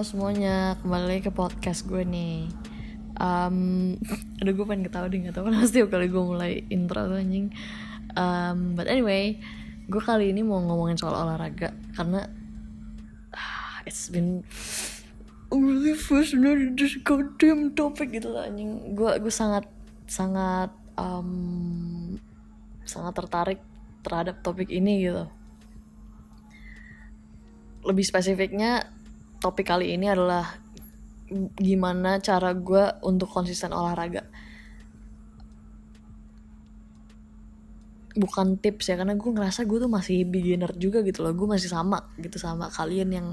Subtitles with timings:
[0.00, 2.48] Semuanya, kembali lagi ke podcast gue nih.
[3.20, 4.00] Um,
[4.40, 7.52] Aduh gue pengen ketawa deh, gak tau kenapa setiap kali gue mulai intro tuh anjing.
[8.16, 9.36] Um, But anyway,
[9.92, 12.24] gue kali ini mau ngomongin soal olahraga Karena
[13.36, 14.40] uh, it's been
[15.52, 18.96] really fascinating this goddamn topic gitu lah anjing.
[18.96, 19.68] Gue gue sangat,
[20.08, 22.16] sangat, um,
[22.88, 23.60] sangat tertarik
[24.00, 25.28] terhadap topik ini gitu.
[27.84, 28.96] Lebih spesifiknya
[29.40, 30.60] topik kali ini adalah
[31.56, 34.26] gimana cara gue untuk konsisten olahraga.
[38.14, 41.32] Bukan tips ya karena gue ngerasa gue tuh masih beginner juga gitu loh.
[41.32, 43.28] Gue masih sama gitu sama kalian yang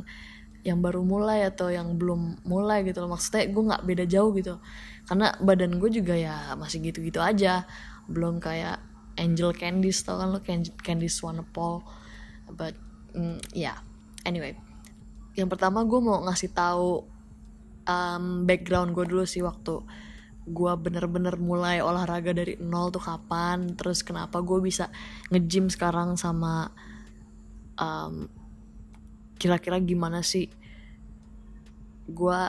[0.61, 3.17] yang baru mulai atau yang belum mulai gitu loh.
[3.17, 4.61] Maksudnya gue nggak beda jauh gitu.
[5.09, 7.65] Karena badan gue juga ya masih gitu-gitu aja.
[8.05, 8.79] Belum kayak
[9.17, 10.39] Angel Candice tau kan lo?
[10.85, 11.81] Candice Wanapol.
[12.53, 12.77] But
[13.17, 13.73] mm, ya.
[13.73, 13.77] Yeah
[14.27, 14.66] anyway
[15.37, 17.05] yang pertama gue mau ngasih tahu
[17.85, 19.85] um, background gue dulu sih waktu
[20.47, 24.89] gue bener-bener mulai olahraga dari nol tuh kapan terus kenapa gue bisa
[25.29, 26.73] ngejim sekarang sama
[27.77, 28.25] um,
[29.37, 30.49] kira-kira gimana sih
[32.07, 32.39] gue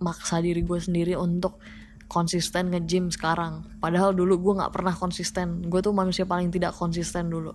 [0.00, 1.58] maksa diri gue sendiri untuk
[2.08, 3.68] konsisten ngejim sekarang.
[3.78, 5.68] Padahal dulu gue nggak pernah konsisten.
[5.68, 7.52] Gue tuh manusia paling tidak konsisten dulu.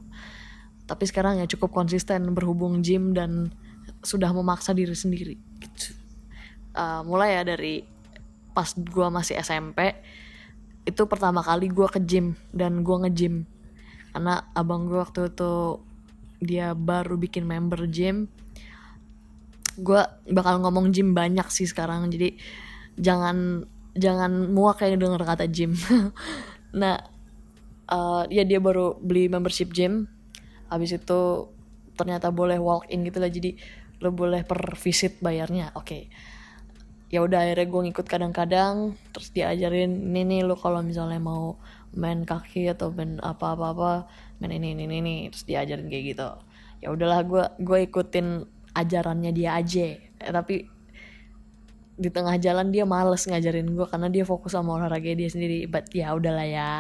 [0.86, 3.50] Tapi sekarang ya cukup konsisten berhubung gym dan
[4.04, 5.36] sudah memaksa diri sendiri.
[5.64, 5.96] Gitu.
[6.76, 7.88] Uh, mulai ya dari
[8.54, 9.98] pas gue masih SMP
[10.84, 13.48] itu pertama kali gue ke gym dan gue nge-gym.
[14.12, 15.80] Karena abang gue waktu itu
[16.44, 18.28] dia baru bikin member gym.
[19.80, 22.36] Gue bakal ngomong gym banyak sih sekarang jadi
[23.00, 23.66] jangan
[23.98, 25.74] jangan muak kayak denger kata gym.
[26.74, 26.98] Nah
[27.86, 30.10] uh, ya dia baru beli membership gym.
[30.74, 31.54] Habis itu
[31.94, 33.54] ternyata boleh walk in gitu lah jadi
[34.04, 35.88] lo boleh per visit bayarnya oke.
[35.88, 36.04] Okay.
[37.14, 41.62] ya udah akhirnya gue ngikut kadang-kadang terus diajarin ini nih lo kalau misalnya mau
[41.94, 43.92] main kaki atau main apa apa apa
[44.42, 46.30] main ini ini ini terus diajarin kayak gitu.
[46.82, 49.96] Ya udahlah gue gue ikutin ajarannya dia aja.
[49.98, 50.68] Eh, tapi
[51.94, 55.70] di tengah jalan dia males ngajarin gue karena dia fokus sama olahraga dia sendiri.
[55.70, 56.72] But ya udahlah ya.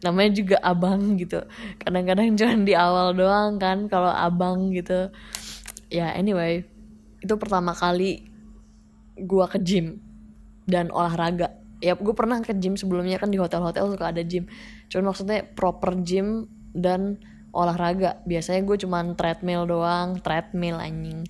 [0.00, 1.44] Namanya juga abang gitu.
[1.84, 5.12] Kadang-kadang cuma di awal doang kan kalau abang gitu
[5.92, 6.64] ya anyway
[7.24, 8.28] itu pertama kali
[9.16, 10.00] gue ke gym
[10.68, 11.56] dan olahraga.
[11.80, 14.48] Ya gue pernah ke gym sebelumnya kan di hotel-hotel suka ada gym.
[14.88, 17.20] Cuman maksudnya proper gym dan
[17.54, 18.20] olahraga.
[18.28, 20.20] Biasanya gue cuman treadmill doang.
[20.20, 21.24] Treadmill anjing.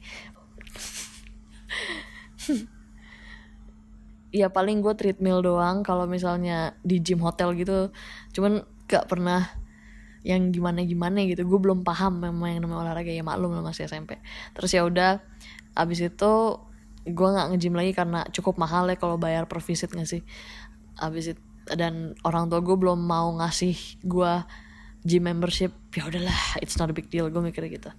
[4.34, 7.94] Ya paling gue treadmill doang kalau misalnya di gym hotel gitu.
[8.34, 9.46] Cuman gak pernah
[10.24, 11.44] yang gimana gimana gitu.
[11.44, 13.12] Gue belum paham memang yang namanya olahraga.
[13.12, 14.16] Ya maklum lah masih SMP
[14.56, 15.20] terus ya udah
[15.76, 16.32] abis itu
[17.04, 20.24] gue nggak ngejim lagi karena cukup mahal ya kalau bayar per visit gak sih?
[20.96, 24.32] Abis itu dan orang tua gue belum mau ngasih gue
[25.04, 25.72] gym membership.
[25.92, 27.92] Ya udahlah it's not a big deal gue mikir gitu.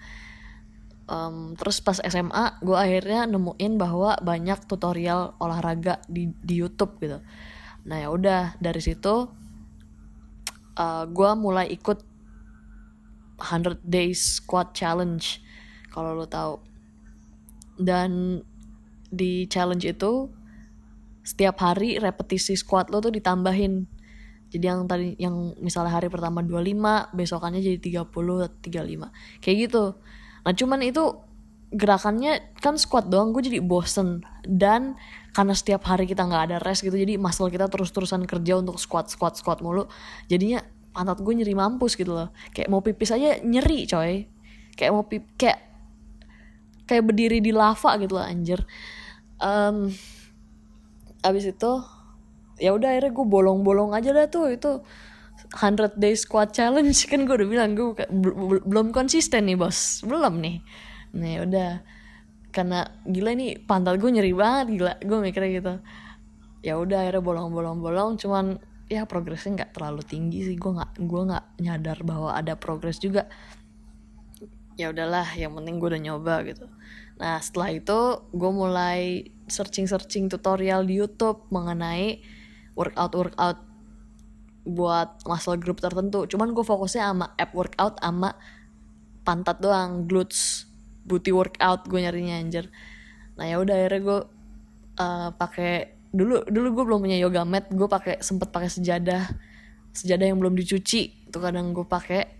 [1.06, 7.22] Um, terus pas SMA gue akhirnya nemuin bahwa banyak tutorial olahraga di di YouTube gitu.
[7.85, 9.30] Nah ya udah dari situ
[10.75, 12.15] uh, eh, gue mulai ikut
[13.40, 15.44] 100 days squat challenge
[15.91, 16.59] kalau lo tahu.
[17.75, 18.40] Dan
[19.12, 20.31] di challenge itu
[21.25, 23.88] setiap hari repetisi squat lo tuh ditambahin.
[24.53, 29.97] Jadi yang tadi yang misalnya hari pertama 25 besokannya jadi 30 35 kayak gitu.
[30.46, 31.03] Nah cuman itu
[31.73, 34.22] gerakannya kan squat doang gue jadi bosen.
[34.46, 34.96] Dan
[35.35, 39.09] karena setiap hari kita nggak ada rest gitu jadi muscle kita terus-terusan kerja untuk squat
[39.12, 39.90] squat squat mulu.
[40.29, 40.63] Jadinya
[40.96, 42.32] pantat gue nyeri mampus gitu loh.
[42.56, 44.24] Kayak mau pipis aja nyeri coy.
[44.80, 45.60] Kayak mau pip kayak
[46.88, 48.64] kayak berdiri di lava gitu loh anjir.
[49.44, 49.92] Um,
[51.20, 51.72] abis itu
[52.56, 54.80] ya udah akhirnya gue bolong-bolong aja dah tuh itu
[55.52, 56.96] 100 days squat challenge.
[57.12, 57.92] Kan gue udah bilang gue
[58.64, 60.00] belum konsisten nih bos.
[60.08, 60.64] Belum nih.
[61.12, 61.72] Nah ya udah.
[62.56, 64.94] Karena gila nih pantat gue nyeri banget gila.
[65.03, 65.74] Gue mikirnya gitu.
[66.64, 70.55] Ya udah akhirnya bolong-bolong-bolong cuman ya progresnya nggak terlalu tinggi sih.
[70.58, 73.29] Gue nggak gue nggak nyadar bahwa ada progres juga.
[74.76, 76.67] Ya udahlah yang penting gue udah nyoba gitu.
[77.16, 77.99] Nah setelah itu
[78.35, 82.20] gue mulai searching searching tutorial di YouTube mengenai
[82.76, 83.59] workout workout
[84.66, 86.28] buat muscle group tertentu.
[86.28, 88.35] Cuman gue fokusnya sama app workout sama
[89.26, 90.70] pantat doang glutes
[91.05, 92.67] booty workout gue nyarinya anjir.
[93.38, 94.20] Nah ya udah akhirnya gue
[94.99, 99.28] uh, pakai dulu dulu gue belum punya yoga mat gue pakai sempet pakai sejadah
[99.96, 102.35] sejadah yang belum dicuci itu kadang gue pakai.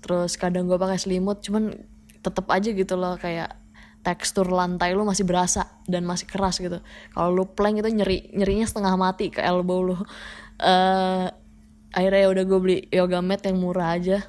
[0.00, 1.74] Terus kadang gue pakai selimut cuman
[2.22, 3.58] tetep aja gitu loh kayak
[4.00, 6.80] tekstur lantai lu masih berasa dan masih keras gitu.
[7.12, 9.96] Kalau lu plank itu nyeri nyerinya setengah mati ke elbow lu.
[10.60, 11.28] Uh,
[11.92, 14.24] akhirnya ya udah gue beli yoga mat yang murah aja.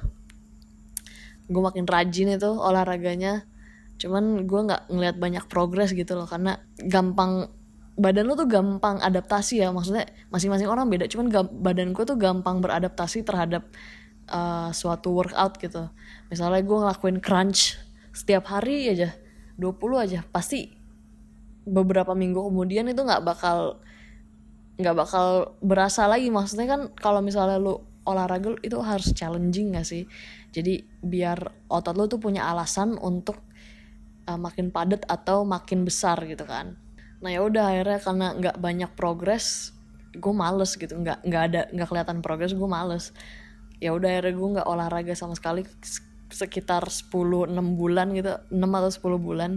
[1.48, 3.48] Gue makin rajin itu olahraganya.
[3.96, 7.48] Cuman gue nggak ngeliat banyak progres gitu loh karena gampang
[7.96, 9.68] badan lo tuh gampang adaptasi ya.
[9.70, 11.08] Maksudnya masing-masing orang beda.
[11.08, 11.28] Cuman
[11.60, 13.68] badan gue tuh gampang beradaptasi terhadap
[14.32, 15.88] uh, suatu workout gitu.
[16.32, 17.76] Misalnya gue ngelakuin crunch
[18.12, 19.16] setiap hari aja
[19.56, 20.68] 20 aja pasti
[21.64, 23.80] beberapa minggu kemudian itu nggak bakal
[24.80, 26.32] nggak bakal berasa lagi.
[26.32, 30.10] Maksudnya kan kalau misalnya lu olahraga itu harus challenging gak sih?
[30.50, 33.38] Jadi biar otot lu tuh punya alasan untuk
[34.26, 36.74] uh, makin padat atau makin besar gitu kan
[37.22, 39.70] nah ya udah akhirnya karena nggak banyak progres
[40.16, 40.92] gue males gitu.
[40.92, 43.16] Nggak nggak ada nggak kelihatan progres gue males.
[43.80, 45.64] Ya udah akhirnya gue nggak olahraga sama sekali
[46.32, 49.52] sekitar 10 6 bulan gitu 6 atau 10 bulan.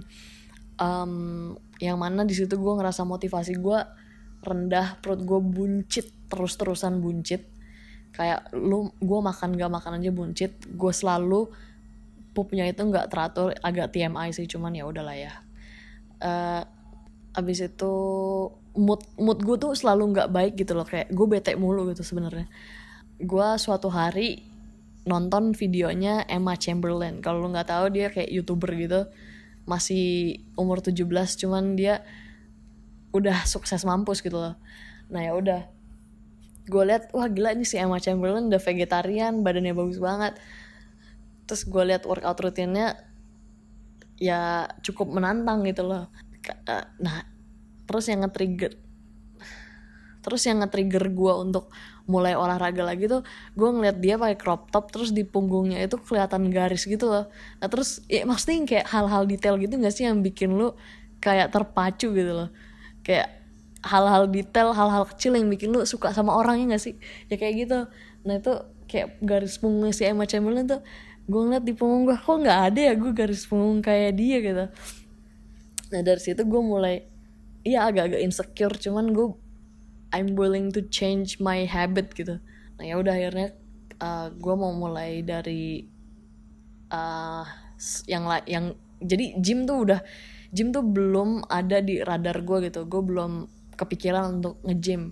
[0.75, 3.79] Um, yang mana di situ gue ngerasa motivasi gue
[4.43, 7.47] rendah perut gue buncit terus terusan buncit.
[8.15, 11.51] Kayak lu gue makan gak makan aja buncit gue selalu
[12.35, 15.33] pupnya itu nggak teratur agak TMI sih cuman ya udahlah ya.
[16.19, 16.63] Uh,
[17.35, 17.93] abis itu
[18.75, 22.47] mood mood gue tuh selalu nggak baik gitu loh kayak gue bete mulu gitu sebenarnya.
[23.19, 24.43] Gue suatu hari
[25.07, 27.19] nonton videonya Emma Chamberlain.
[27.19, 29.07] Kalau lu nggak tahu dia kayak youtuber gitu.
[29.67, 31.03] Masih umur 17
[31.43, 32.03] cuman dia
[33.11, 34.55] udah sukses mampus gitu loh.
[35.11, 35.61] Nah ya udah.
[36.65, 40.39] Gue liat wah gila ini si Emma Chamberlain udah vegetarian badannya bagus banget.
[41.45, 42.97] Terus gue lihat workout rutinnya
[44.15, 46.07] ya cukup menantang gitu loh
[47.01, 47.25] nah
[47.85, 48.73] terus yang nge-trigger
[50.25, 51.69] terus yang nge-trigger gue untuk
[52.09, 53.21] mulai olahraga lagi tuh
[53.53, 57.29] gue ngeliat dia pakai crop top terus di punggungnya itu kelihatan garis gitu loh.
[57.61, 60.73] Nah terus ya maksudnya kayak hal-hal detail gitu gak sih yang bikin lu
[61.21, 62.49] kayak terpacu gitu loh?
[63.05, 63.37] Kayak
[63.85, 66.97] hal-hal detail hal-hal kecil yang bikin lu suka sama orangnya gak sih?
[67.29, 67.79] Ya kayak gitu.
[68.25, 68.53] Nah itu
[68.85, 70.81] kayak garis punggungnya si Emma Chamberlain tuh
[71.25, 74.37] gue ngeliat di punggung gue kok nggak ada ya gue garis punggung kayak dia?
[74.45, 74.65] gitu
[75.93, 77.05] nah dari situ gue mulai
[77.65, 79.27] iya agak-agak insecure cuman gue
[80.15, 82.39] I'm willing to change my habit gitu.
[82.79, 83.51] Nah ya udah akhirnya
[83.99, 85.83] uh, gue mau mulai dari
[86.87, 87.43] uh,
[88.07, 88.65] yang yang
[89.03, 89.99] jadi gym tuh udah
[90.55, 92.87] gym tuh belum ada di radar gue gitu.
[92.87, 95.11] Gue belum kepikiran untuk nge-gym.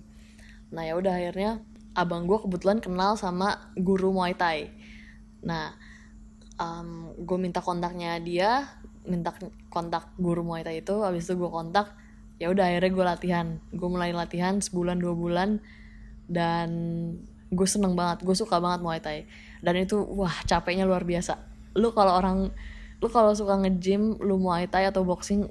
[0.72, 1.60] Nah ya udah akhirnya
[1.92, 4.72] abang gue kebetulan kenal sama guru muay thai.
[5.44, 5.76] Nah
[6.56, 8.72] um, gue minta kontaknya dia
[9.04, 9.36] minta
[9.74, 11.98] kontak guru muay thai itu habis itu gue kontak
[12.38, 13.46] ya udah akhirnya gue latihan.
[13.74, 15.58] Gue mulai latihan sebulan dua bulan
[16.30, 16.70] dan
[17.50, 19.26] gue seneng banget gue suka banget muay thai.
[19.58, 21.38] Dan itu wah capeknya luar biasa.
[21.78, 22.54] Lu kalau orang
[23.02, 25.50] lu kalau suka nge-gym lu muay thai atau boxing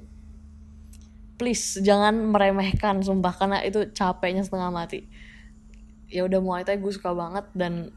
[1.34, 5.06] please jangan meremehkan sumpah karena itu capeknya setengah mati.
[6.08, 7.92] Ya udah muay thai gue suka banget dan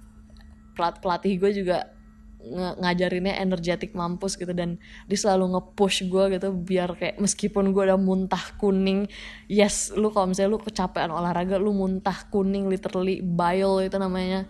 [0.78, 1.97] pelatih gue juga
[2.38, 4.78] ng ngajarinnya energetik mampus gitu dan
[5.10, 9.10] dia selalu nge-push gue gitu biar kayak meskipun gue udah muntah kuning
[9.50, 14.46] yes lu kalau misalnya lu kecapean olahraga lu muntah kuning literally bile itu namanya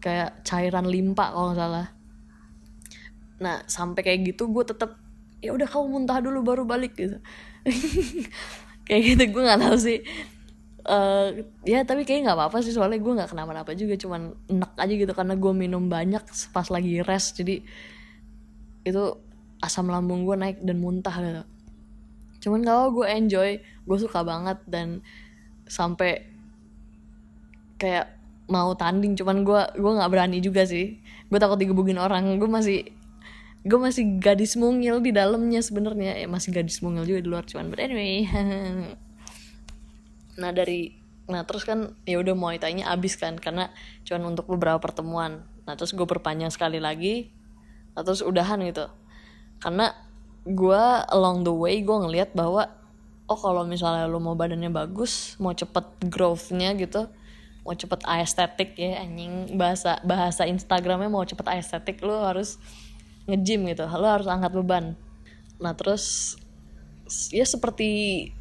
[0.00, 1.86] kayak cairan limpa kalau nggak salah.
[3.40, 4.96] Nah sampai kayak gitu gue tetap
[5.44, 7.16] ya udah kamu muntah dulu baru balik gitu.
[8.88, 9.98] Kayak gitu gue nggak tahu sih
[10.90, 11.30] uh,
[11.62, 15.12] ya tapi kayaknya nggak apa-apa sih soalnya gue nggak kenapa-napa juga cuman enak aja gitu
[15.14, 17.62] karena gue minum banyak pas lagi rest jadi
[18.82, 19.04] itu
[19.62, 21.42] asam lambung gue naik dan muntah gitu
[22.40, 24.98] cuman kalau gue enjoy gue suka banget dan
[25.70, 26.26] sampai
[27.78, 28.20] kayak
[28.50, 30.98] mau tanding cuman gue gue nggak berani juga sih.
[31.30, 32.90] Gue takut digebukin orang gue masih
[33.62, 36.18] gue masih gadis mungil di dalamnya sebenarnya.
[36.18, 38.26] Ya masih gadis mungil juga di luar cuman but anyway
[40.40, 40.96] nah dari
[41.30, 43.70] nah terus kan ya udah mau tanya abis kan karena
[44.08, 45.46] cuman untuk beberapa pertemuan.
[45.68, 47.30] Nah terus gue perpanjang sekali lagi
[47.94, 48.88] nah, terus udahan gitu.
[49.60, 49.92] Karena
[50.48, 50.82] gue
[51.12, 52.66] along the way gue ngeliat bahwa
[53.30, 57.06] oh kalau misalnya lo mau badannya bagus mau cepet growthnya gitu
[57.62, 62.56] mau cepet aesthetic ya anjing bahasa bahasa Instagramnya mau cepet aesthetic lo harus
[63.28, 64.98] nge-gym gitu lo harus angkat beban.
[65.60, 66.34] Nah terus
[67.30, 68.32] ya seperti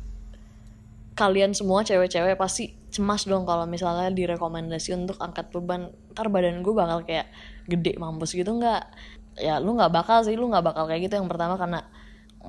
[1.14, 5.94] kalian semua cewek-cewek pasti cemas dong kalau misalnya direkomendasi untuk angkat beban.
[6.14, 7.30] Ntar badan gue bakal kayak
[7.70, 8.84] gede mampus gitu nggak?
[9.40, 11.22] Ya lu nggak bakal sih lu nggak bakal kayak gitu.
[11.22, 11.80] Yang pertama karena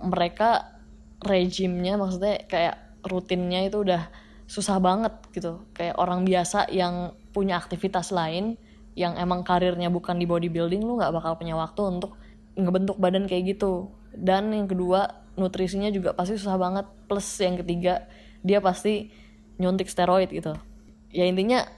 [0.00, 0.80] mereka
[1.20, 4.08] regimnya maksudnya kayak rutinnya itu udah
[4.50, 5.62] susah banget gitu.
[5.76, 8.58] Kayak orang biasa yang punya aktivitas lain
[8.98, 12.18] yang emang karirnya bukan di bodybuilding lu nggak bakal punya waktu untuk
[12.58, 13.94] ngebentuk badan kayak gitu.
[14.10, 16.86] Dan yang kedua nutrisinya juga pasti susah banget.
[17.06, 19.12] Plus yang ketiga dia pasti
[19.60, 20.56] nyuntik steroid gitu.
[21.12, 21.68] Ya intinya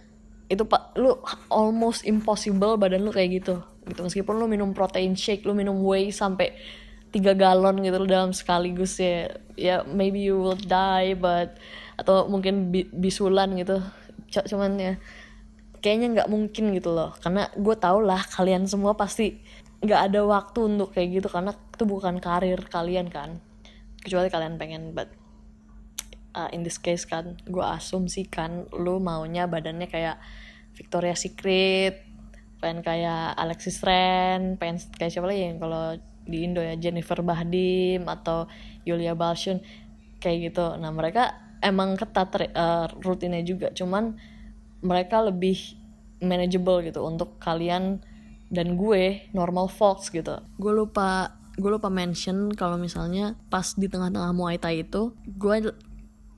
[0.47, 1.17] itu pak lu
[1.49, 3.63] almost impossible badan lu kayak gitu.
[3.89, 6.55] Gitu meskipun lu minum protein shake lu minum whey sampai
[7.13, 9.29] tiga galon gitu dalam sekaligus ya
[9.59, 11.61] ya maybe you will die but
[11.99, 13.83] atau mungkin bisulan gitu.
[14.33, 14.95] C cuman ya
[15.83, 17.13] kayaknya nggak mungkin gitu loh.
[17.19, 19.43] Karena gue tau lah kalian semua pasti
[19.83, 23.43] nggak ada waktu untuk kayak gitu karena itu bukan karir kalian kan.
[23.99, 25.22] Kecuali kalian pengen but
[26.35, 30.21] uh, in this case kan gue asumsikan lu maunya badannya kayak
[30.77, 32.05] Victoria Secret
[32.63, 38.07] pengen kayak Alexis Ren pengen kayak siapa lagi yang kalau di Indo ya Jennifer Bahdim
[38.07, 38.47] atau
[38.87, 39.59] Yulia Balshun
[40.23, 40.79] kayak gitu.
[40.79, 44.15] Nah mereka emang ketat uh, rutinnya juga cuman
[44.83, 45.79] mereka lebih
[46.23, 47.99] manageable gitu untuk kalian
[48.53, 50.39] dan gue normal folks gitu.
[50.59, 55.75] Gue lupa gue lupa mention kalau misalnya pas di tengah-tengah Muay Thai itu gue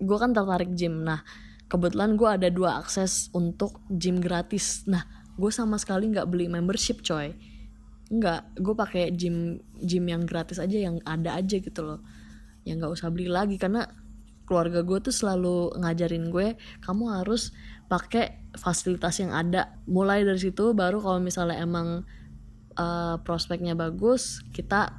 [0.05, 1.03] gue kan tertarik gym.
[1.03, 1.25] Nah
[1.67, 4.85] kebetulan gue ada dua akses untuk gym gratis.
[4.87, 5.03] Nah
[5.35, 7.35] gue sama sekali nggak beli membership coy.
[8.13, 12.01] Nggak gue pakai gym gym yang gratis aja yang ada aja gitu loh.
[12.63, 13.89] Yang nggak usah beli lagi karena
[14.45, 17.51] keluarga gue tuh selalu ngajarin gue kamu harus
[17.89, 19.81] pakai fasilitas yang ada.
[19.89, 22.05] Mulai dari situ baru kalau misalnya emang
[22.77, 24.93] uh, prospeknya bagus kita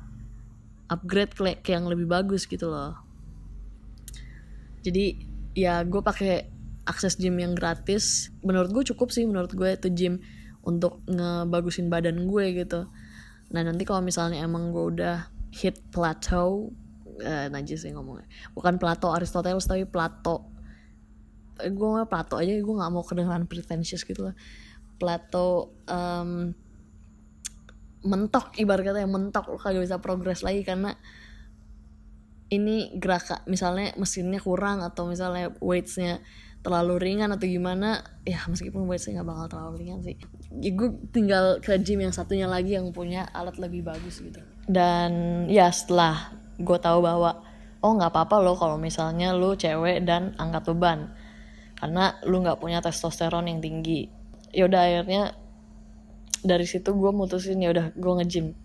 [0.90, 3.05] upgrade ke, ke yang lebih bagus gitu loh
[4.86, 5.18] jadi
[5.58, 6.46] ya gue pakai
[6.86, 8.30] akses gym yang gratis.
[8.46, 10.22] Menurut gue cukup sih menurut gue itu gym
[10.62, 12.86] untuk ngebagusin badan gue gitu.
[13.50, 16.70] Nah nanti kalau misalnya emang gue udah hit plateau
[17.18, 18.30] eh, najis sih ngomongnya.
[18.54, 20.46] Bukan plateau Aristoteles tapi plateau.
[21.58, 24.36] Eh, gue nggak plateau aja gue nggak mau kedengeran pretentious gitu lah.
[25.02, 26.54] Plateau um,
[28.06, 30.94] mentok ibarat kata yang mentok lo kagak bisa progres lagi karena
[32.54, 36.22] ini gerak misalnya mesinnya kurang atau misalnya weightsnya
[36.66, 40.18] terlalu ringan atau gimana ya meskipun weightsnya nggak bakal terlalu ringan sih.
[40.62, 44.42] Ya gue tinggal ke gym yang satunya lagi yang punya alat lebih bagus gitu.
[44.66, 47.46] Dan ya setelah gue tahu bahwa
[47.86, 51.14] oh nggak apa-apa loh kalau misalnya lu cewek dan angkat beban.
[51.78, 54.10] Karena lu nggak punya testosteron yang tinggi.
[54.50, 55.38] Yaudah akhirnya
[56.42, 58.58] dari situ gue mutusin ya udah gue nge-gym.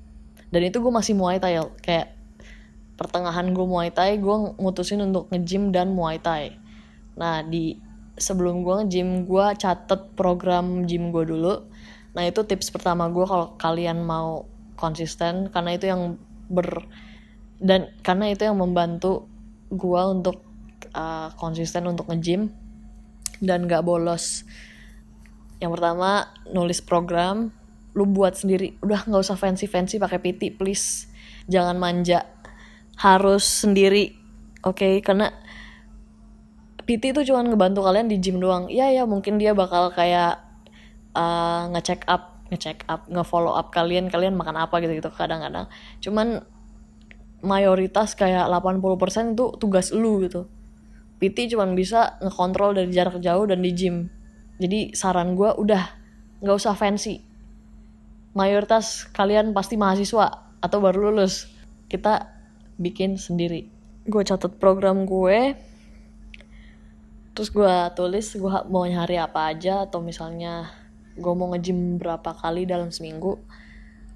[0.49, 2.20] Dan itu gue masih muay thai kayak
[3.01, 6.61] pertengahan gue muay thai gue mutusin untuk nge-gym dan muay thai.
[7.17, 7.81] Nah di
[8.21, 11.65] sebelum gue nge-gym gue catet program gym gue dulu.
[12.13, 14.45] Nah itu tips pertama gue kalau kalian mau
[14.77, 16.21] konsisten karena itu yang
[16.53, 16.85] ber
[17.57, 19.25] dan karena itu yang membantu
[19.73, 20.45] gue untuk
[20.93, 22.53] uh, konsisten untuk nge-gym
[23.41, 24.45] dan gak bolos.
[25.57, 27.57] Yang pertama nulis program.
[27.97, 28.79] Lu buat sendiri.
[28.85, 31.11] Udah nggak usah fancy fancy pakai PT please.
[31.51, 32.23] Jangan manja
[33.01, 34.13] harus sendiri
[34.61, 34.77] oke?
[34.77, 35.01] Okay?
[35.01, 35.33] karena
[36.85, 38.67] PT itu cuma ngebantu kalian di gym doang.
[38.67, 40.43] Iya ya mungkin dia bakal kayak
[41.15, 45.71] uh, ngecek up ngecek up ngefollow up kalian kalian makan apa gitu gitu kadang-kadang.
[46.03, 46.43] Cuman
[47.41, 50.51] mayoritas kayak 80% itu tugas lu gitu.
[51.21, 54.09] PT cuma bisa ngekontrol dari jarak jauh dan di gym.
[54.59, 55.83] Jadi saran gue udah
[56.43, 57.23] nggak usah fancy.
[58.35, 61.49] Mayoritas kalian pasti mahasiswa atau baru lulus.
[61.87, 62.40] Kita
[62.81, 63.69] bikin sendiri.
[64.09, 65.55] Gue catat program gue
[67.31, 70.67] terus gue tulis gue mau nyari apa aja atau misalnya
[71.15, 73.37] gue mau ngejim berapa kali dalam seminggu.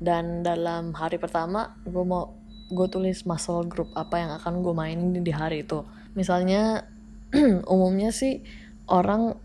[0.01, 2.33] Dan dalam hari pertama gue mau
[2.73, 5.85] gue tulis muscle group apa yang akan gue mainin di hari itu.
[6.17, 6.89] Misalnya
[7.71, 8.41] umumnya sih
[8.89, 9.37] orang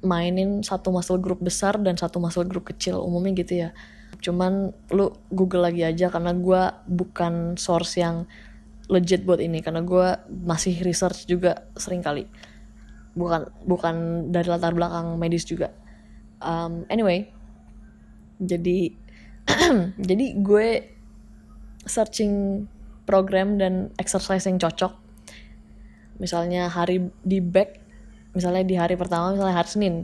[0.00, 3.70] mainin satu muscle group besar dan satu muscle group kecil umumnya gitu ya
[4.18, 8.26] cuman lu google lagi aja karena gue bukan source yang
[8.90, 9.62] legit buat ini.
[9.62, 12.26] Karena gue masih research juga sering kali.
[13.14, 13.94] Bukan bukan
[14.32, 15.70] dari latar belakang medis juga.
[16.42, 17.30] Um, anyway.
[18.38, 18.94] Jadi
[20.08, 20.68] jadi gue
[21.88, 22.64] searching
[23.08, 24.92] program dan exercise yang cocok.
[26.18, 27.86] Misalnya hari di back
[28.36, 29.94] misalnya di hari pertama misalnya hari Senin.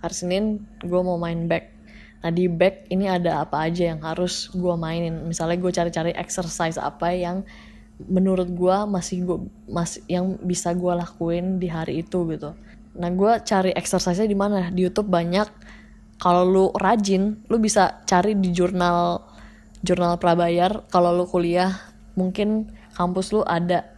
[0.00, 0.44] Hari Senin
[0.82, 1.81] gue mau main back
[2.22, 5.26] nah di back ini ada apa aja yang harus gue mainin?
[5.26, 7.42] Misalnya gue cari-cari exercise apa yang
[7.98, 9.38] menurut gue masih gue
[9.68, 12.54] masih yang bisa gue lakuin di hari itu gitu.
[12.98, 14.70] Nah gue cari exercise-nya di mana?
[14.70, 15.48] Di YouTube banyak.
[16.22, 19.22] Kalau lu rajin lu bisa cari di jurnal
[19.82, 20.86] jurnal prabayar.
[20.88, 21.74] Kalau lu kuliah
[22.14, 23.88] mungkin kampus lu ada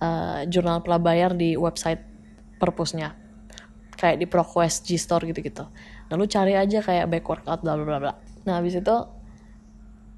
[0.00, 2.00] uh, jurnal prabayar di website
[2.56, 3.16] perpusnya.
[4.00, 5.68] Kayak di ProQuest G-Store gitu-gitu.
[6.10, 8.14] Lalu cari aja kayak back workout bla bla bla.
[8.44, 8.96] Nah, habis itu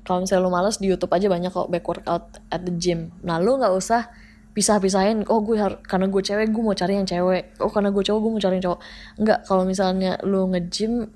[0.03, 3.15] kalau misalnya lu males di YouTube aja banyak kok back workout at the gym.
[3.23, 4.11] Nah lu nggak usah
[4.53, 5.57] pisah-pisahin oh gue
[5.87, 7.55] karena gue cewek gue mau cari yang cewek.
[7.63, 8.81] Oh karena gue cowok gue mau cari yang cowok.
[9.23, 11.07] Nggak kalau misalnya lu nge-gym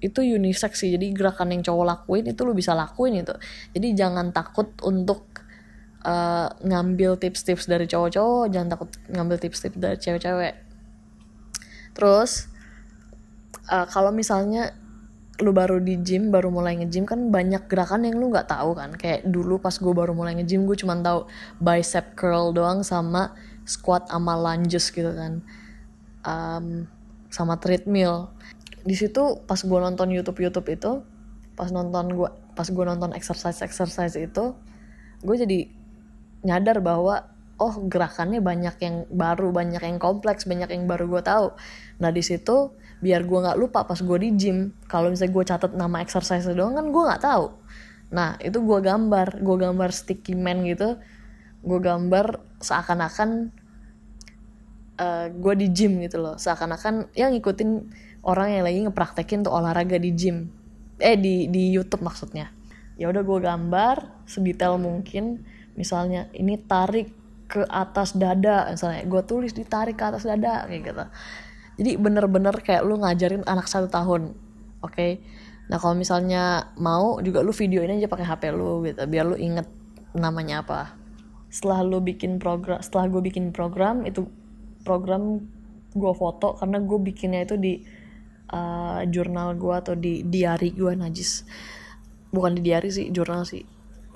[0.00, 0.96] itu unisex sih.
[0.96, 3.36] Jadi gerakan yang cowok lakuin itu lu bisa lakuin itu.
[3.76, 5.44] Jadi jangan takut untuk
[6.08, 10.54] uh, ngambil tips-tips dari cowok-cowok jangan takut ngambil tips-tips dari cewek-cewek.
[11.92, 12.48] Terus
[13.70, 14.74] uh, kalau misalnya
[15.36, 18.96] lu baru di gym baru mulai nge-gym kan banyak gerakan yang lu nggak tahu kan.
[18.96, 21.28] Kayak dulu pas gue baru mulai nge-gym gue cuma tahu
[21.60, 23.36] bicep curl doang sama
[23.68, 25.44] squat sama lunges gitu kan.
[26.24, 26.88] Um,
[27.28, 28.32] sama treadmill.
[28.86, 31.04] Di situ pas gue nonton YouTube YouTube itu
[31.52, 34.56] pas nonton gue pas gue nonton exercise exercise itu
[35.20, 35.68] gue jadi
[36.44, 41.46] nyadar bahwa oh gerakannya banyak yang baru banyak yang kompleks banyak yang baru gue tahu.
[42.00, 44.72] Nah di situ biar gue nggak lupa pas gue di gym.
[44.88, 47.46] Kalau misalnya gue catat nama exercise doang kan gue nggak tahu.
[48.12, 49.44] Nah itu gue gambar.
[49.44, 50.96] Gue gambar sticky man gitu.
[51.60, 53.52] Gue gambar seakan-akan
[54.96, 56.40] uh, eh, gue di gym gitu loh.
[56.40, 57.70] Seakan-akan yang ngikutin
[58.24, 60.48] orang yang lagi ngepraktekin tuh olahraga di gym.
[60.96, 62.48] Eh di di YouTube maksudnya.
[62.96, 65.44] Ya udah gue gambar sedetail mungkin.
[65.76, 67.12] Misalnya ini tarik
[67.44, 68.72] ke atas dada.
[68.72, 71.04] Misalnya gue tulis ditarik ke atas dada kayak gitu
[71.76, 74.32] jadi bener-bener kayak lu ngajarin anak satu tahun
[74.80, 74.92] oke?
[74.92, 75.20] Okay?
[75.66, 79.66] nah kalau misalnya mau juga lu videoin aja pakai hp lu gitu biar lu inget
[80.16, 80.96] namanya apa.
[81.52, 84.30] Setelah lu bikin program setelah gue bikin program itu
[84.86, 85.42] program
[85.92, 87.82] gue foto karena gue bikinnya itu di
[88.54, 91.44] uh, jurnal gue atau di diary gue najis.
[92.30, 93.66] Bukan di diary sih jurnal sih.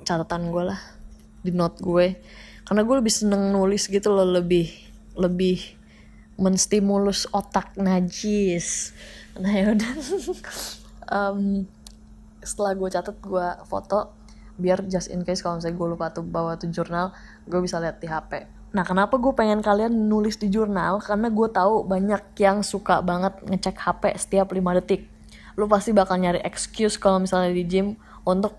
[0.07, 0.81] Catatan gue lah
[1.43, 2.15] di note gue.
[2.63, 4.71] Karena gue lebih seneng nulis gitu loh lebih
[5.19, 5.80] lebih
[6.41, 8.97] menstimulus otak najis.
[9.37, 9.93] Nah yaudah
[11.13, 11.63] um,
[12.41, 14.17] setelah gue catat gue foto
[14.61, 17.13] biar just in case kalau misalnya gue lupa tuh bawa tuh jurnal
[17.49, 21.03] gue bisa lihat di HP nah kenapa gue pengen kalian nulis di jurnal?
[21.03, 25.11] Karena gue tahu banyak yang suka banget ngecek HP setiap 5 detik.
[25.59, 28.55] Lu pasti bakal nyari excuse kalau misalnya di gym untuk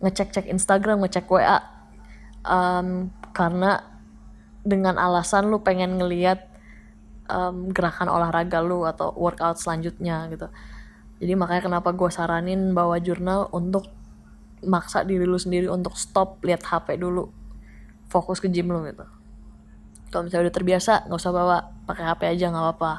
[0.00, 1.60] ngecek-cek Instagram ngecek WA
[2.40, 3.84] um, karena
[4.64, 6.40] dengan alasan lu pengen ngeliat
[7.30, 10.50] um, gerakan olahraga lu atau workout selanjutnya gitu.
[11.20, 13.86] Jadi makanya kenapa gue saranin bawa jurnal untuk
[14.64, 17.28] maksa diri lu sendiri untuk stop lihat HP dulu.
[18.10, 19.04] Fokus ke gym lu gitu.
[20.10, 21.58] Kalau misalnya udah terbiasa nggak usah bawa.
[21.86, 22.92] Pakai HP aja nggak apa-apa.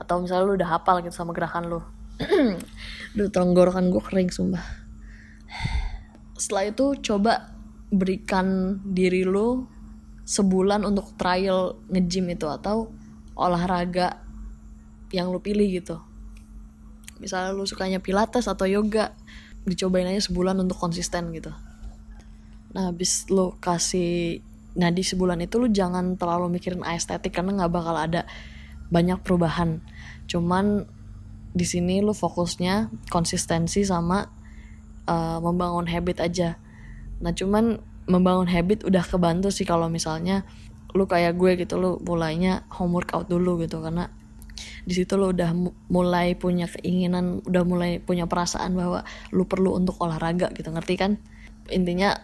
[0.00, 1.80] Atau misalnya lu udah hafal gitu sama gerakan lu.
[3.16, 4.64] Duh tenggorokan gue kering sumpah.
[6.38, 7.52] Setelah itu coba
[7.90, 9.66] berikan diri lu
[10.22, 12.94] sebulan untuk trial nge-gym itu atau
[13.40, 14.20] olahraga
[15.10, 15.96] yang lu pilih gitu.
[17.18, 19.16] Misalnya lu sukanya pilates atau yoga
[19.64, 21.52] dicobain aja sebulan untuk konsisten gitu.
[22.76, 27.72] Nah habis lu kasih nah di sebulan itu lu jangan terlalu mikirin estetik karena nggak
[27.72, 28.28] bakal ada
[28.92, 29.82] banyak perubahan.
[30.30, 30.86] Cuman
[31.50, 34.30] di sini lu fokusnya konsistensi sama
[35.10, 36.56] uh, membangun habit aja.
[37.18, 40.46] Nah cuman membangun habit udah kebantu sih kalau misalnya
[40.94, 43.78] lu kayak gue gitu lu mulainya home workout dulu gitu.
[43.82, 44.10] Karena
[44.84, 45.52] di situ lu udah
[45.88, 50.72] mulai punya keinginan udah mulai punya perasaan bahwa lu perlu untuk olahraga gitu.
[50.72, 51.16] Ngerti kan?
[51.70, 52.16] Intinya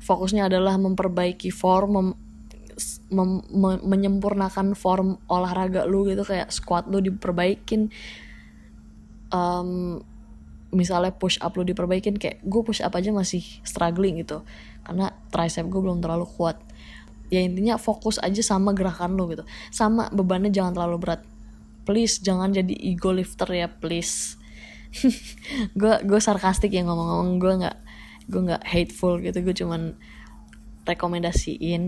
[0.00, 2.08] fokusnya adalah memperbaiki form mem,
[3.12, 6.24] mem, me, menyempurnakan form olahraga lu gitu.
[6.24, 7.90] Kayak squat lu diperbaikin
[9.34, 10.00] um,
[10.70, 14.46] misalnya push up lu diperbaikin kayak gue push up aja masih struggling gitu.
[14.86, 16.69] Karena tricep gue belum terlalu kuat
[17.30, 19.46] ya intinya fokus aja sama gerakan lo gitu.
[19.70, 21.22] Sama bebannya jangan terlalu berat.
[21.86, 24.36] Please jangan jadi ego lifter ya please.
[25.78, 27.38] Gue gue sarkastik ya ngomong-ngomong.
[27.38, 27.76] Gue nggak
[28.30, 29.38] gue nggak hateful gitu.
[29.40, 29.94] Gue cuman
[30.84, 31.82] rekomendasiin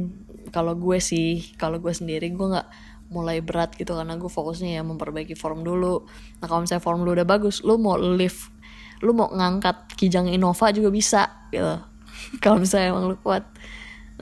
[0.55, 2.69] kalau gue sih kalau gue sendiri gue nggak
[3.13, 6.07] mulai berat gitu karena gue fokusnya ya memperbaiki form dulu.
[6.41, 8.55] Nah kalau misalnya form lu udah bagus lu mau lift
[9.03, 11.83] lu mau ngangkat kijang Innova juga bisa gitu.
[12.43, 13.43] Kalau misalnya emang lu kuat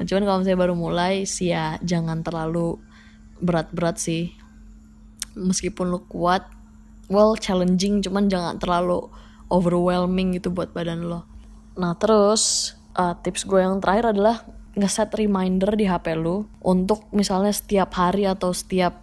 [0.01, 2.81] Nah, cuman kalau misalnya baru mulai sih ya jangan terlalu
[3.45, 4.33] berat-berat sih.
[5.37, 6.49] Meskipun lu kuat,
[7.13, 9.13] well challenging cuman jangan terlalu
[9.53, 11.29] overwhelming gitu buat badan lo.
[11.77, 17.53] Nah terus uh, tips gue yang terakhir adalah ngeset reminder di HP lu untuk misalnya
[17.53, 19.03] setiap hari atau setiap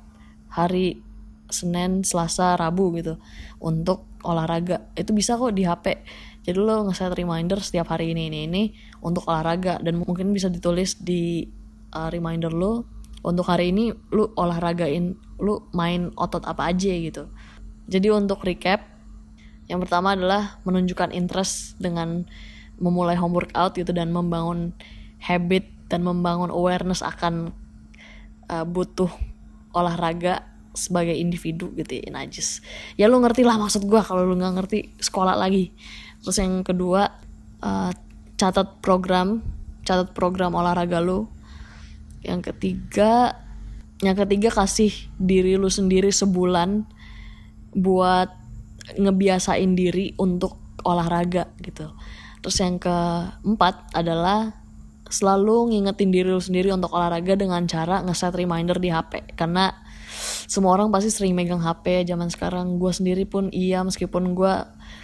[0.49, 1.03] hari
[1.51, 3.19] Senin, Selasa, Rabu gitu
[3.59, 4.87] untuk olahraga.
[4.95, 6.03] Itu bisa kok di HP
[6.47, 8.63] jadi lo nge-set reminder setiap hari ini ini ini
[9.03, 9.83] untuk olahraga.
[9.83, 11.43] Dan mungkin bisa ditulis di
[11.91, 12.87] uh, reminder lo
[13.19, 17.27] untuk hari ini lu olahragain lu main otot apa aja gitu.
[17.91, 18.79] Jadi untuk recap
[19.67, 22.23] yang pertama adalah menunjukkan interest dengan
[22.79, 24.71] memulai home workout gitu dan membangun
[25.19, 27.51] habit dan membangun awareness akan
[28.47, 29.11] uh, butuh
[29.75, 30.47] olahraga
[30.77, 32.61] sebagai individu gitu ya najis
[32.95, 35.73] ya lu ngerti lah maksud gue kalau lu nggak ngerti sekolah lagi.
[36.21, 37.09] Terus yang kedua
[37.65, 37.91] uh,
[38.37, 39.41] catat program
[39.81, 41.25] catat program olahraga lu.
[42.21, 43.33] Yang ketiga
[44.05, 46.85] yang ketiga kasih diri lu sendiri sebulan
[47.73, 48.29] buat
[48.93, 51.91] ngebiasain diri untuk olahraga gitu.
[52.45, 54.53] Terus yang keempat adalah
[55.07, 59.71] selalu ngingetin diri lu sendiri untuk olahraga dengan cara ngeset reminder di HP karena
[60.47, 62.79] semua orang pasti sering megang HP zaman sekarang.
[62.79, 64.53] Gue sendiri pun iya meskipun gue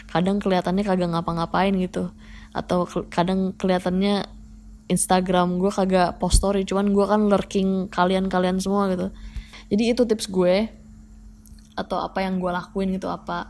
[0.08, 2.16] kadang kelihatannya kagak ngapa-ngapain gitu.
[2.56, 4.24] Atau ke kadang kelihatannya
[4.88, 9.12] Instagram gue kagak post story cuman gue kan lurking kalian-kalian semua gitu.
[9.68, 10.72] Jadi itu tips gue
[11.76, 13.50] atau apa yang gue lakuin gitu apa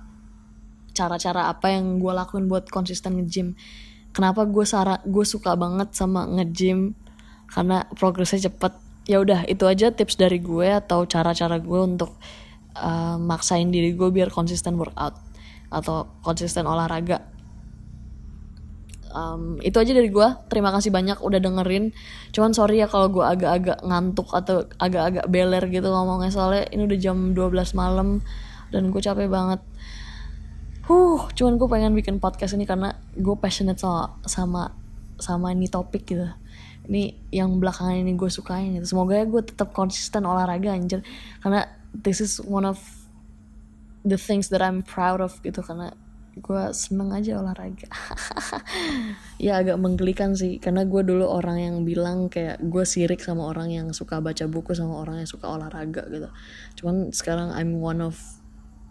[0.98, 3.54] cara-cara apa yang gue lakuin buat konsisten nge-gym.
[4.14, 4.66] Kenapa gue
[5.10, 6.98] gue suka banget sama nge-gym?
[7.50, 12.16] Karena progresnya cepet ya udah itu aja tips dari gue atau cara-cara gue untuk
[12.80, 15.20] uh, maksain diri gue biar konsisten workout
[15.74, 17.34] atau konsisten olahraga.
[19.14, 20.28] Um, itu aja dari gue.
[20.50, 21.94] Terima kasih banyak udah dengerin.
[22.34, 26.34] Cuman sorry ya kalau gue agak-agak ngantuk atau agak-agak beler gitu ngomongnya.
[26.34, 28.26] Soalnya ini udah jam 12 malam
[28.74, 29.62] dan gue capek banget.
[30.90, 34.74] Huh cuman gue pengen bikin podcast ini karena gue passionate sama sama
[35.16, 36.28] sama ini topik gitu
[36.88, 38.96] ini yang belakangan ini gue sukain gitu.
[38.96, 41.00] Semoga ya gue tetap konsisten olahraga anjir.
[41.40, 41.64] Karena
[41.96, 42.80] this is one of
[44.04, 45.64] the things that I'm proud of gitu.
[45.64, 45.96] Karena
[46.36, 47.88] gue seneng aja olahraga.
[49.44, 50.60] Ya agak menggelikan sih.
[50.60, 54.76] Karena gue dulu orang yang bilang kayak gue sirik sama orang yang suka baca buku
[54.76, 56.28] sama orang yang suka olahraga gitu.
[56.80, 58.20] Cuman sekarang I'm one of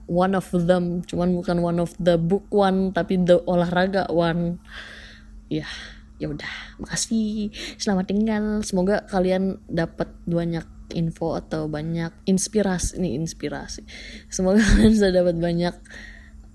[0.08, 1.04] one of them.
[1.04, 4.56] Cuman bukan one of the book one tapi the olahraga one.
[5.52, 5.68] Ya.
[5.68, 5.72] yeah
[6.22, 7.50] ya udah makasih
[7.82, 8.44] selamat tinggal.
[8.62, 10.62] Semoga kalian dapat banyak
[10.94, 13.82] info atau banyak inspirasi ini inspirasi.
[14.30, 15.74] Semoga kalian bisa dapat banyak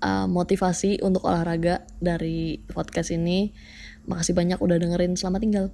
[0.00, 3.52] uh, motivasi untuk olahraga dari podcast ini.
[4.08, 5.20] Makasih banyak udah dengerin.
[5.20, 5.66] Selamat tinggal